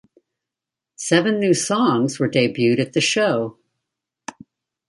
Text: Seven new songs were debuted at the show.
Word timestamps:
Seven 0.95 1.39
new 1.39 1.53
songs 1.53 2.17
were 2.19 2.27
debuted 2.27 2.79
at 2.79 2.93
the 2.93 3.01
show. 3.01 3.59